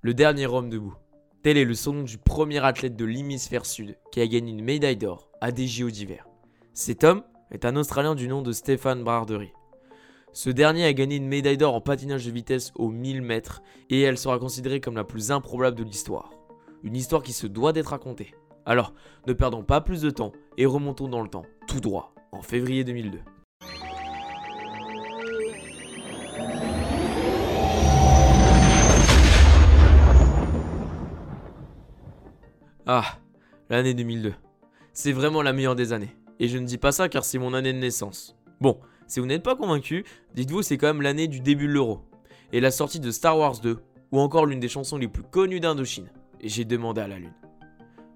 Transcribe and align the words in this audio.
le 0.00 0.14
dernier 0.14 0.46
homme 0.46 0.70
debout. 0.70 0.94
Tel 1.42 1.56
est 1.56 1.64
le 1.64 1.74
son 1.74 2.04
du 2.04 2.18
premier 2.18 2.64
athlète 2.64 2.94
de 2.94 3.04
l'hémisphère 3.04 3.66
sud 3.66 3.96
qui 4.12 4.20
a 4.20 4.26
gagné 4.28 4.52
une 4.52 4.62
médaille 4.62 4.96
d'or 4.96 5.28
à 5.40 5.50
des 5.50 5.66
JO 5.66 5.90
d'hiver. 5.90 6.28
Cet 6.72 7.02
homme 7.02 7.24
est 7.50 7.64
un 7.64 7.74
Australien 7.74 8.14
du 8.14 8.28
nom 8.28 8.42
de 8.42 8.52
Stéphane 8.52 9.02
Brardery. 9.02 9.52
Ce 10.32 10.50
dernier 10.50 10.84
a 10.84 10.92
gagné 10.92 11.16
une 11.16 11.26
médaille 11.26 11.56
d'or 11.56 11.74
en 11.74 11.80
patinage 11.80 12.26
de 12.26 12.30
vitesse 12.30 12.72
aux 12.76 12.90
1000 12.90 13.22
mètres 13.22 13.60
et 13.90 14.00
elle 14.02 14.18
sera 14.18 14.38
considérée 14.38 14.80
comme 14.80 14.94
la 14.94 15.02
plus 15.02 15.32
improbable 15.32 15.76
de 15.76 15.84
l'histoire. 15.84 16.30
Une 16.84 16.94
histoire 16.94 17.24
qui 17.24 17.32
se 17.32 17.48
doit 17.48 17.72
d'être 17.72 17.88
racontée. 17.88 18.34
Alors, 18.66 18.92
ne 19.26 19.32
perdons 19.32 19.64
pas 19.64 19.80
plus 19.80 20.02
de 20.02 20.10
temps 20.10 20.32
et 20.58 20.66
remontons 20.66 21.08
dans 21.08 21.22
le 21.22 21.28
temps, 21.28 21.46
tout 21.66 21.80
droit, 21.80 22.14
en 22.30 22.42
février 22.42 22.84
2002. 22.84 23.18
Ah, 32.90 33.18
l'année 33.68 33.92
2002. 33.92 34.32
C'est 34.94 35.12
vraiment 35.12 35.42
la 35.42 35.52
meilleure 35.52 35.74
des 35.74 35.92
années. 35.92 36.16
Et 36.40 36.48
je 36.48 36.56
ne 36.56 36.64
dis 36.64 36.78
pas 36.78 36.90
ça 36.90 37.10
car 37.10 37.22
c'est 37.22 37.36
mon 37.36 37.52
année 37.52 37.74
de 37.74 37.78
naissance. 37.78 38.34
Bon, 38.62 38.80
si 39.06 39.20
vous 39.20 39.26
n'êtes 39.26 39.42
pas 39.42 39.56
convaincu, 39.56 40.06
dites-vous 40.34 40.62
c'est 40.62 40.78
quand 40.78 40.86
même 40.86 41.02
l'année 41.02 41.28
du 41.28 41.40
début 41.40 41.66
de 41.66 41.72
l'euro. 41.72 42.00
Et 42.54 42.60
la 42.60 42.70
sortie 42.70 42.98
de 42.98 43.10
Star 43.10 43.36
Wars 43.36 43.60
2, 43.60 43.78
ou 44.10 44.20
encore 44.20 44.46
l'une 44.46 44.58
des 44.58 44.70
chansons 44.70 44.96
les 44.96 45.06
plus 45.06 45.22
connues 45.22 45.60
d'Indochine. 45.60 46.10
Et 46.40 46.48
j'ai 46.48 46.64
demandé 46.64 47.02
à 47.02 47.08
la 47.08 47.18
lune. 47.18 47.34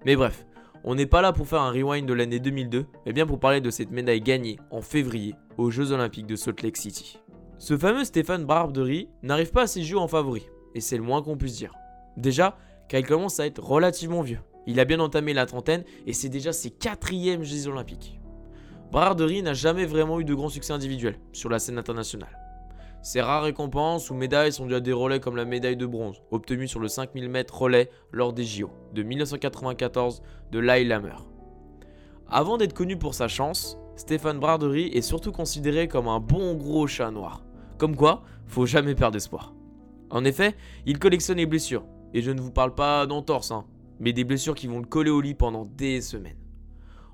Mais 0.07 0.15
bref, 0.15 0.43
on 0.83 0.95
n'est 0.95 1.05
pas 1.05 1.21
là 1.21 1.33
pour 1.33 1.47
faire 1.47 1.61
un 1.61 1.71
rewind 1.71 2.07
de 2.07 2.13
l'année 2.13 2.39
2002, 2.39 2.87
mais 3.05 3.13
bien 3.13 3.27
pour 3.27 3.39
parler 3.39 3.61
de 3.61 3.69
cette 3.69 3.91
médaille 3.91 4.21
gagnée 4.21 4.57
en 4.71 4.81
février 4.81 5.35
aux 5.59 5.69
Jeux 5.69 5.91
Olympiques 5.91 6.25
de 6.25 6.35
Salt 6.35 6.63
Lake 6.63 6.77
City. 6.77 7.19
Ce 7.59 7.77
fameux 7.77 8.05
Stéphane 8.05 8.45
Barbery 8.45 9.07
n'arrive 9.21 9.51
pas 9.51 9.61
à 9.61 9.67
ses 9.67 9.83
jeux 9.83 9.99
en 9.99 10.07
favori, 10.07 10.49
et 10.73 10.81
c'est 10.81 10.97
le 10.97 11.03
moins 11.03 11.21
qu'on 11.21 11.37
puisse 11.37 11.57
dire. 11.57 11.75
Déjà, 12.17 12.57
car 12.87 12.99
il 12.99 13.05
commence 13.05 13.39
à 13.39 13.45
être 13.45 13.61
relativement 13.61 14.23
vieux. 14.23 14.39
Il 14.67 14.79
a 14.79 14.85
bien 14.85 14.99
entamé 14.99 15.33
la 15.33 15.45
trentaine 15.45 15.83
et 16.05 16.13
c'est 16.13 16.29
déjà 16.29 16.53
ses 16.53 16.71
quatrièmes 16.71 17.43
Jeux 17.43 17.67
olympiques. 17.67 18.19
Brardery 18.91 19.41
n'a 19.41 19.53
jamais 19.53 19.85
vraiment 19.85 20.19
eu 20.19 20.25
de 20.25 20.33
grands 20.33 20.49
succès 20.49 20.71
individuels 20.71 21.19
sur 21.31 21.49
la 21.49 21.59
scène 21.59 21.77
internationale. 21.77 22.37
Ses 23.01 23.21
rares 23.21 23.43
récompenses 23.43 24.09
ou 24.09 24.13
médailles 24.13 24.53
sont 24.53 24.65
dues 24.65 24.75
à 24.75 24.79
des 24.79 24.93
relais 24.93 25.19
comme 25.19 25.35
la 25.35 25.43
médaille 25.43 25.75
de 25.75 25.85
bronze, 25.85 26.21
obtenue 26.31 26.69
sur 26.69 26.79
le 26.79 26.87
5000 26.87 27.25
m 27.25 27.43
relais 27.51 27.89
lors 28.11 28.31
des 28.31 28.45
JO 28.45 28.69
de 28.93 29.03
1994 29.03 30.21
de 30.51 30.59
Lillehammer. 30.59 31.15
Avant 32.29 32.57
d'être 32.57 32.73
connu 32.73 32.95
pour 32.97 33.13
sa 33.13 33.27
chance, 33.27 33.77
Stéphane 33.97 34.39
Brardery 34.39 34.85
est 34.87 35.01
surtout 35.01 35.31
considéré 35.31 35.87
comme 35.87 36.07
un 36.07 36.19
bon 36.19 36.55
gros 36.55 36.87
chat 36.87 37.11
noir. 37.11 37.43
Comme 37.77 37.95
quoi, 37.95 38.23
faut 38.45 38.65
jamais 38.65 38.95
perdre 38.95 39.17
espoir. 39.17 39.53
En 40.09 40.23
effet, 40.23 40.55
il 40.85 40.97
collectionne 40.97 41.37
les 41.37 41.45
blessures, 41.45 41.85
et 42.13 42.21
je 42.21 42.31
ne 42.31 42.39
vous 42.39 42.51
parle 42.51 42.73
pas 42.73 43.05
d'entorse, 43.05 43.51
hein, 43.51 43.65
mais 44.03 44.11
des 44.11 44.25
blessures 44.25 44.53
qui 44.53 44.67
vont 44.67 44.79
le 44.79 44.85
coller 44.85 45.09
au 45.09 45.21
lit 45.21 45.33
pendant 45.33 45.63
des 45.63 46.01
semaines. 46.01 46.37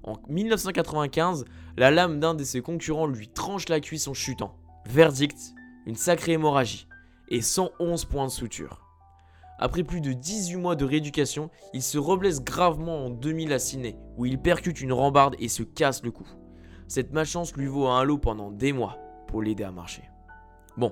En 0.02 0.16
1995, 0.28 1.46
la 1.78 1.92
lame 1.92 2.20
d'un 2.20 2.34
de 2.34 2.44
ses 2.44 2.62
concurrents 2.62 3.06
lui 3.06 3.28
tranche 3.28 3.70
la 3.70 3.80
cuisse 3.80 4.08
en 4.08 4.16
chutant. 4.16 4.56
Verdict, 4.88 5.38
une 5.86 5.96
sacrée 5.96 6.32
hémorragie 6.32 6.88
et 7.28 7.42
111 7.42 8.06
points 8.06 8.26
de 8.26 8.32
suture. 8.32 8.88
Après 9.60 9.84
plus 9.84 10.02
de 10.02 10.14
18 10.14 10.56
mois 10.56 10.76
de 10.76 10.86
rééducation, 10.86 11.52
il 11.74 11.84
se 11.84 12.00
reblesse 12.00 12.42
gravement 12.42 13.06
en 13.06 13.10
2000 13.12 13.54
à 13.54 13.58
où 14.18 14.26
il 14.26 14.40
percute 14.42 14.82
une 14.82 14.94
rambarde 14.94 15.36
et 15.38 15.48
se 15.48 15.62
casse 15.62 16.02
le 16.02 16.10
cou. 16.10 16.26
Cette 16.88 17.14
malchance 17.14 17.56
lui 17.56 17.68
vaut 17.68 17.88
un 17.88 18.04
lot 18.04 18.18
pendant 18.18 18.50
des 18.50 18.74
mois 18.74 18.98
pour 19.28 19.44
l'aider 19.44 19.64
à 19.64 19.72
marcher. 19.72 20.10
Bon, 20.76 20.92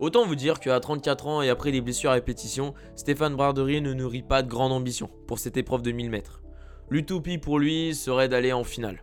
Autant 0.00 0.26
vous 0.26 0.34
dire 0.34 0.58
qu'à 0.58 0.78
34 0.80 1.26
ans 1.26 1.42
et 1.42 1.48
après 1.48 1.70
des 1.70 1.80
blessures 1.80 2.10
à 2.10 2.14
répétition, 2.14 2.74
Stéphane 2.96 3.36
Brardery 3.36 3.80
ne 3.80 3.94
nourrit 3.94 4.22
pas 4.22 4.42
de 4.42 4.48
grande 4.48 4.72
ambition 4.72 5.08
pour 5.26 5.38
cette 5.38 5.56
épreuve 5.56 5.82
de 5.82 5.92
1000 5.92 6.10
mètres. 6.10 6.42
L'utopie 6.90 7.38
pour 7.38 7.58
lui 7.58 7.94
serait 7.94 8.28
d'aller 8.28 8.52
en 8.52 8.64
finale. 8.64 9.02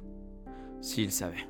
S'il 0.81 1.11
savait. 1.11 1.47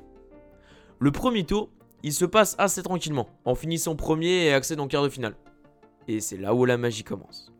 Le 0.98 1.10
premier 1.10 1.44
tour, 1.44 1.70
il 2.02 2.12
se 2.12 2.24
passe 2.24 2.54
assez 2.58 2.82
tranquillement, 2.82 3.28
en 3.44 3.54
finissant 3.54 3.96
premier 3.96 4.46
et 4.46 4.52
accède 4.52 4.80
en 4.80 4.88
quart 4.88 5.02
de 5.02 5.08
finale. 5.08 5.34
Et 6.08 6.20
c'est 6.20 6.36
là 6.36 6.54
où 6.54 6.64
la 6.64 6.78
magie 6.78 7.04
commence. 7.04 7.52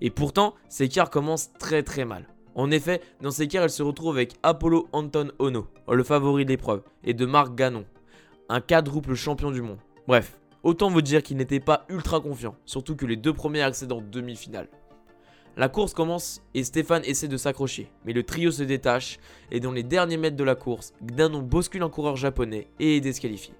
Et 0.00 0.10
pourtant, 0.10 0.54
ses 0.68 0.88
quarts 0.88 1.10
commencent 1.10 1.52
très 1.58 1.82
très 1.82 2.04
mal. 2.04 2.26
En 2.54 2.70
effet, 2.70 3.00
dans 3.20 3.30
ses 3.30 3.48
quarts, 3.48 3.64
elle 3.64 3.70
se 3.70 3.82
retrouve 3.82 4.14
avec 4.14 4.34
Apollo 4.42 4.88
Anton 4.92 5.30
Ono, 5.38 5.66
le 5.88 6.02
favori 6.02 6.44
de 6.44 6.50
l'épreuve, 6.50 6.82
et 7.04 7.14
de 7.14 7.24
Marc 7.24 7.54
Ganon, 7.54 7.86
un 8.48 8.60
quadruple 8.60 9.14
champion 9.14 9.50
du 9.50 9.62
monde. 9.62 9.78
Bref, 10.06 10.38
Autant 10.62 10.90
vous 10.90 11.02
dire 11.02 11.24
qu'il 11.24 11.36
n'était 11.38 11.58
pas 11.58 11.84
ultra 11.88 12.20
confiant, 12.20 12.54
surtout 12.66 12.94
que 12.94 13.06
les 13.06 13.16
deux 13.16 13.32
premiers 13.32 13.62
accèdent 13.62 13.92
en 13.92 14.00
demi-finale. 14.00 14.68
La 15.56 15.68
course 15.68 15.92
commence 15.92 16.40
et 16.54 16.62
Stéphane 16.62 17.04
essaie 17.04 17.26
de 17.26 17.36
s'accrocher, 17.36 17.90
mais 18.04 18.12
le 18.12 18.22
trio 18.22 18.52
se 18.52 18.62
détache 18.62 19.18
et 19.50 19.58
dans 19.58 19.72
les 19.72 19.82
derniers 19.82 20.16
mètres 20.16 20.36
de 20.36 20.44
la 20.44 20.54
course, 20.54 20.94
Gdanon 21.04 21.42
bouscule 21.42 21.82
un 21.82 21.90
coureur 21.90 22.16
japonais 22.16 22.68
et 22.78 22.96
est 22.96 23.00
disqualifié. 23.00 23.54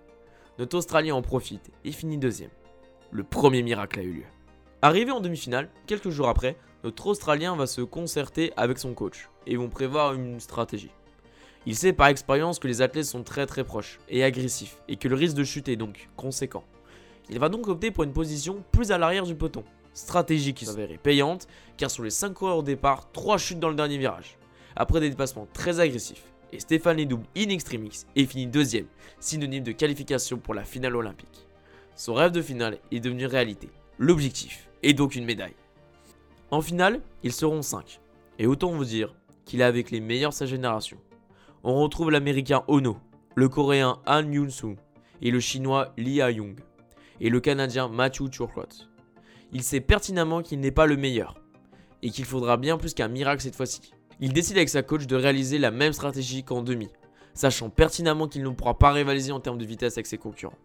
Notre 0.60 0.78
Australien 0.78 1.16
en 1.16 1.22
profite 1.22 1.70
et 1.84 1.90
finit 1.90 2.18
deuxième. 2.18 2.50
Le 3.10 3.24
premier 3.24 3.62
miracle 3.62 3.98
a 3.98 4.04
eu 4.04 4.12
lieu. 4.12 4.24
Arrivé 4.80 5.10
en 5.10 5.20
demi-finale, 5.20 5.70
quelques 5.86 6.10
jours 6.10 6.28
après, 6.28 6.56
notre 6.84 7.08
Australien 7.08 7.56
va 7.56 7.66
se 7.66 7.82
concerter 7.82 8.52
avec 8.56 8.78
son 8.78 8.94
coach 8.94 9.28
et 9.46 9.56
vont 9.56 9.68
prévoir 9.68 10.14
une 10.14 10.38
stratégie. 10.38 10.92
Il 11.66 11.76
sait 11.76 11.92
par 11.92 12.06
expérience 12.06 12.58
que 12.58 12.68
les 12.68 12.80
athlètes 12.80 13.06
sont 13.06 13.22
très 13.22 13.46
très 13.46 13.64
proches 13.64 13.98
et 14.08 14.22
agressifs 14.22 14.78
et 14.88 14.96
que 14.96 15.08
le 15.08 15.16
risque 15.16 15.36
de 15.36 15.44
chute 15.44 15.68
est 15.68 15.76
donc 15.76 16.08
conséquent. 16.16 16.64
Il 17.30 17.38
va 17.38 17.48
donc 17.48 17.68
opter 17.68 17.90
pour 17.90 18.04
une 18.04 18.12
position 18.12 18.62
plus 18.72 18.92
à 18.92 18.98
l'arrière 18.98 19.24
du 19.24 19.34
peloton. 19.34 19.64
Stratégie 19.94 20.54
qui 20.54 20.66
s'avérait 20.66 20.98
payante, 20.98 21.46
car 21.76 21.90
sur 21.90 22.02
les 22.02 22.10
5 22.10 22.32
coureurs 22.34 22.58
au 22.58 22.62
départ, 22.62 23.10
3 23.12 23.38
chutes 23.38 23.60
dans 23.60 23.68
le 23.68 23.74
dernier 23.74 23.98
virage. 23.98 24.38
Après 24.74 25.00
des 25.00 25.10
dépassements 25.10 25.46
très 25.52 25.80
agressifs, 25.80 26.24
et 26.52 26.60
Stéphane 26.60 26.98
les 26.98 27.06
double 27.06 27.26
in 27.36 27.48
extremis 27.48 28.04
et 28.14 28.26
finit 28.26 28.46
deuxième, 28.46 28.86
synonyme 29.20 29.64
de 29.64 29.72
qualification 29.72 30.38
pour 30.38 30.54
la 30.54 30.64
finale 30.64 30.96
olympique. 30.96 31.46
Son 31.94 32.14
rêve 32.14 32.32
de 32.32 32.42
finale 32.42 32.78
est 32.90 33.00
devenu 33.00 33.26
réalité. 33.26 33.70
L'objectif 33.98 34.68
est 34.82 34.92
donc 34.92 35.14
une 35.14 35.24
médaille. 35.24 35.54
En 36.50 36.60
finale, 36.60 37.00
ils 37.22 37.32
seront 37.32 37.62
5. 37.62 38.00
Et 38.38 38.46
autant 38.46 38.72
vous 38.72 38.84
dire 38.84 39.14
qu'il 39.44 39.60
est 39.60 39.64
avec 39.64 39.90
les 39.90 40.00
meilleurs 40.00 40.30
de 40.30 40.36
sa 40.36 40.46
génération. 40.46 40.98
On 41.64 41.80
retrouve 41.80 42.10
l'américain 42.10 42.64
Ono, 42.68 42.98
le 43.34 43.48
coréen 43.48 43.98
Han 44.06 44.30
Yun-soo 44.30 44.76
et 45.22 45.30
le 45.30 45.40
chinois 45.40 45.92
Li 45.96 46.20
Ha-young 46.20 46.56
et 47.22 47.30
le 47.30 47.40
Canadien 47.40 47.88
Matthew 47.88 48.28
Turcotte. 48.30 48.90
Il 49.52 49.62
sait 49.62 49.80
pertinemment 49.80 50.42
qu'il 50.42 50.58
n'est 50.60 50.72
pas 50.72 50.86
le 50.86 50.96
meilleur 50.96 51.36
et 52.02 52.10
qu'il 52.10 52.24
faudra 52.24 52.56
bien 52.56 52.76
plus 52.76 52.94
qu'un 52.94 53.08
miracle 53.08 53.42
cette 53.42 53.54
fois-ci. 53.54 53.80
Il 54.20 54.32
décide 54.32 54.56
avec 54.56 54.68
sa 54.68 54.82
coach 54.82 55.06
de 55.06 55.16
réaliser 55.16 55.58
la 55.58 55.70
même 55.70 55.92
stratégie 55.92 56.42
qu'en 56.42 56.62
demi, 56.62 56.88
sachant 57.32 57.70
pertinemment 57.70 58.26
qu'il 58.26 58.42
ne 58.42 58.48
pourra 58.48 58.76
pas 58.76 58.90
rivaliser 58.90 59.30
en 59.30 59.38
termes 59.38 59.58
de 59.58 59.64
vitesse 59.64 59.94
avec 59.94 60.06
ses 60.06 60.18
concurrents. 60.18 60.58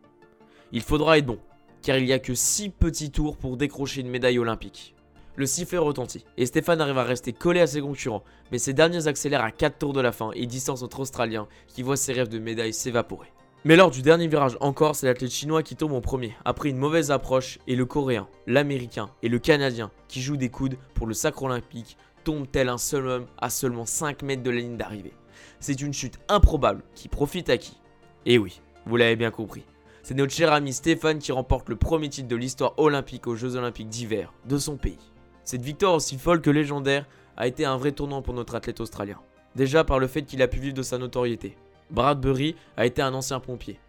Il 0.71 0.81
faudra 0.81 1.19
être 1.19 1.27
bon, 1.27 1.39
car 1.83 1.97
il 1.97 2.05
n'y 2.05 2.13
a 2.13 2.19
que 2.19 2.33
6 2.33 2.69
petits 2.69 3.11
tours 3.11 3.37
pour 3.37 3.55
décrocher 3.55 4.01
une 4.01 4.09
médaille 4.09 4.39
olympique. 4.39 4.95
Le 5.35 5.45
sifflet 5.45 5.77
retentit, 5.77 6.25
et 6.37 6.47
Stéphane 6.47 6.81
arrive 6.81 6.97
à 6.97 7.03
rester 7.03 7.33
collé 7.33 7.59
à 7.59 7.67
ses 7.67 7.81
concurrents, 7.81 8.23
mais 8.51 8.57
ces 8.57 8.73
derniers 8.73 9.07
accélèrent 9.07 9.43
à 9.43 9.51
4 9.51 9.77
tours 9.77 9.93
de 9.93 10.01
la 10.01 10.11
fin 10.11 10.31
et 10.33 10.47
distance 10.47 10.81
notre 10.81 11.01
Australien 11.01 11.47
qui 11.67 11.83
voit 11.83 11.97
ses 11.97 12.13
rêves 12.13 12.29
de 12.29 12.39
médaille 12.39 12.73
s'évaporer. 12.73 13.31
Mais 13.67 13.75
lors 13.75 13.91
du 13.91 14.01
dernier 14.01 14.29
virage 14.29 14.55
encore, 14.61 14.95
c'est 14.95 15.07
l'athlète 15.07 15.29
chinois 15.29 15.61
qui 15.61 15.75
tombe 15.75 15.91
en 15.91 15.99
premier, 15.99 16.33
après 16.45 16.69
une 16.69 16.77
mauvaise 16.77 17.11
approche, 17.11 17.59
et 17.67 17.75
le 17.75 17.85
coréen, 17.85 18.29
l'américain 18.45 19.09
et 19.23 19.27
le 19.27 19.39
canadien, 19.39 19.91
qui 20.07 20.21
jouent 20.21 20.37
des 20.37 20.47
coudes 20.47 20.77
pour 20.93 21.05
le 21.05 21.13
sacre 21.13 21.43
olympique, 21.43 21.97
tombent 22.23 22.49
tel 22.49 22.69
un 22.69 22.77
seul 22.77 23.05
homme 23.05 23.25
à 23.37 23.49
seulement 23.49 23.85
5 23.85 24.21
mètres 24.21 24.41
de 24.41 24.51
la 24.51 24.61
ligne 24.61 24.77
d'arrivée. 24.77 25.11
C'est 25.59 25.81
une 25.81 25.91
chute 25.91 26.17
improbable 26.29 26.81
qui 26.95 27.09
profite 27.09 27.49
à 27.49 27.57
qui? 27.57 27.77
Et 28.25 28.35
eh 28.35 28.37
oui, 28.37 28.61
vous 28.85 28.95
l'avez 28.95 29.17
bien 29.17 29.31
compris. 29.31 29.65
C'est 30.01 30.15
notre 30.15 30.31
cher 30.31 30.53
ami 30.53 30.71
Stéphane 30.71 31.19
qui 31.19 31.33
remporte 31.33 31.67
le 31.67 31.75
premier 31.75 32.07
titre 32.07 32.29
de 32.29 32.37
l'histoire 32.37 32.73
olympique 32.77 33.27
aux 33.27 33.35
Jeux 33.35 33.57
olympiques 33.57 33.89
d'hiver 33.89 34.31
de 34.45 34.57
son 34.57 34.77
pays. 34.77 35.11
Cette 35.43 35.61
victoire 35.61 35.93
aussi 35.93 36.17
folle 36.17 36.39
que 36.39 36.49
légendaire 36.49 37.05
a 37.35 37.47
été 37.47 37.65
un 37.65 37.75
vrai 37.75 37.91
tournant 37.91 38.21
pour 38.21 38.33
notre 38.33 38.55
athlète 38.55 38.79
australien. 38.79 39.19
Déjà 39.57 39.83
par 39.83 39.99
le 39.99 40.07
fait 40.07 40.23
qu'il 40.23 40.41
a 40.41 40.47
pu 40.47 40.59
vivre 40.59 40.73
de 40.73 40.83
sa 40.83 40.97
notoriété, 40.97 41.57
Bradbury 41.89 42.55
a 42.75 42.85
été 42.85 43.01
un 43.01 43.13
ancien 43.13 43.39
pompier. 43.39 43.79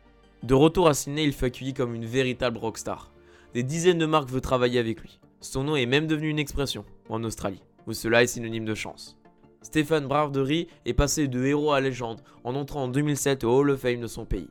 De 0.44 0.54
retour 0.54 0.86
à 0.86 0.94
Sydney, 0.94 1.24
il 1.24 1.32
fut 1.32 1.46
accueilli 1.46 1.74
comme 1.74 1.94
une 1.94 2.06
véritable 2.06 2.58
rockstar. 2.58 3.10
Des 3.54 3.64
dizaines 3.64 3.98
de 3.98 4.06
marques 4.06 4.30
veulent 4.30 4.40
travailler 4.40 4.78
avec 4.78 5.00
lui. 5.00 5.18
Son 5.40 5.64
nom 5.64 5.74
est 5.74 5.86
même 5.86 6.06
devenu 6.06 6.28
une 6.28 6.38
expression 6.38 6.84
en 7.08 7.24
Australie, 7.24 7.62
où 7.86 7.92
cela 7.92 8.22
est 8.22 8.28
synonyme 8.28 8.64
de 8.64 8.74
chance. 8.74 9.16
Stéphane 9.62 10.06
Bradbury 10.06 10.68
est 10.84 10.94
passé 10.94 11.26
de 11.26 11.44
héros 11.44 11.72
à 11.72 11.80
légende 11.80 12.20
en 12.44 12.54
entrant 12.54 12.84
en 12.84 12.88
2007 12.88 13.42
au 13.42 13.58
Hall 13.58 13.70
of 13.70 13.80
Fame 13.80 14.00
de 14.00 14.06
son 14.06 14.24
pays. 14.24 14.50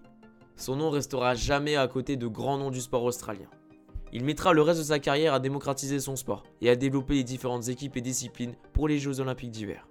Son 0.58 0.76
nom 0.76 0.90
restera 0.90 1.34
jamais 1.34 1.78
à 1.78 1.88
côté 1.88 2.18
de 2.18 2.28
grands 2.28 2.58
noms 2.58 2.72
du 2.72 2.82
sport 2.82 3.04
australien. 3.04 3.48
Il 4.12 4.26
mettra 4.26 4.52
le 4.52 4.62
reste 4.62 4.80
de 4.80 4.86
sa 4.86 5.00
carrière 5.00 5.34
à 5.34 5.40
démocratiser 5.40 6.00
son 6.00 6.16
sport 6.18 6.44
et 6.62 6.70
à 6.70 6.76
développer 6.76 7.14
les 7.14 7.24
différentes 7.24 7.70
équipes 7.70 7.96
et 7.96 8.02
disciplines 8.02 8.56
pour 8.74 8.88
les 8.88 9.00
Jeux 9.00 9.20
olympiques 9.22 9.52
d'hiver 9.52 9.88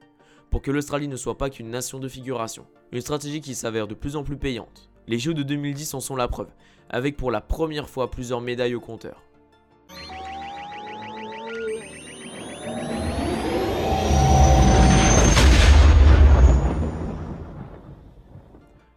pour 0.51 0.63
que 0.63 0.71
l'Australie 0.71 1.09
ne 1.09 1.17
soit 1.17 1.39
pas 1.39 1.51
qu'une 1.51 1.71
nation 1.71 1.99
de 1.99 2.09
figuration. 2.09 2.67
Une 2.93 3.01
stratégie 3.01 3.41
qui 3.41 3.55
s'avère 3.55 3.89
de 3.89 3.95
plus 3.95 4.17
en 4.17 4.23
plus 4.23 4.37
payante. 4.37 4.89
Les 5.07 5.19
Jeux 5.19 5.35
de 5.35 5.43
2010 5.43 5.95
en 5.95 6.01
sont 6.01 6.17
la 6.17 6.29
preuve, 6.29 6.51
avec 6.89 7.17
pour 7.17 7.31
la 7.31 7.41
première 7.41 7.89
fois 7.89 8.11
plusieurs 8.11 8.41
médailles 8.41 8.75
au 8.75 8.81
compteur. 8.81 9.23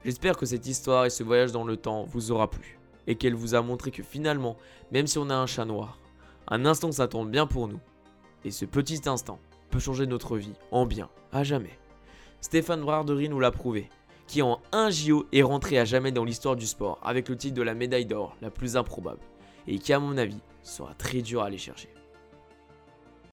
J'espère 0.05 0.37
que 0.37 0.45
cette 0.45 0.65
histoire 0.65 1.05
et 1.05 1.09
ce 1.09 1.23
voyage 1.23 1.51
dans 1.51 1.63
le 1.65 1.77
temps 1.77 2.05
vous 2.05 2.31
aura 2.31 2.49
plu, 2.49 2.79
et 3.05 3.15
qu'elle 3.15 3.35
vous 3.35 3.53
a 3.53 3.61
montré 3.61 3.91
que 3.91 4.01
finalement, 4.01 4.57
même 4.91 5.05
si 5.05 5.17
on 5.17 5.29
a 5.29 5.35
un 5.35 5.45
chat 5.45 5.65
noir, 5.65 5.99
un 6.47 6.65
instant 6.65 6.91
s'attend 6.91 7.25
bien 7.25 7.45
pour 7.45 7.67
nous, 7.67 7.79
et 8.43 8.49
ce 8.49 8.65
petit 8.65 9.01
instant 9.07 9.39
peut 9.69 9.79
changer 9.79 10.07
notre 10.07 10.37
vie 10.37 10.53
en 10.71 10.85
bien, 10.85 11.09
à 11.31 11.43
jamais. 11.43 11.77
Stéphane 12.41 12.81
Brardery 12.81 13.29
nous 13.29 13.39
l'a 13.39 13.51
prouvé, 13.51 13.89
qui 14.27 14.41
en 14.41 14.61
un 14.71 14.89
JO 14.89 15.27
est 15.31 15.41
rentré 15.41 15.79
à 15.79 15.85
jamais 15.85 16.11
dans 16.11 16.23
l'histoire 16.23 16.55
du 16.55 16.65
sport 16.65 16.99
avec 17.03 17.29
le 17.29 17.37
titre 17.37 17.55
de 17.55 17.61
la 17.61 17.73
médaille 17.73 18.05
d'or 18.05 18.35
la 18.41 18.49
plus 18.49 18.77
improbable, 18.77 19.21
et 19.67 19.79
qui 19.79 19.93
à 19.93 19.99
mon 19.99 20.17
avis 20.17 20.39
sera 20.63 20.93
très 20.93 21.21
dur 21.21 21.41
à 21.41 21.45
aller 21.45 21.57
chercher. 21.57 21.89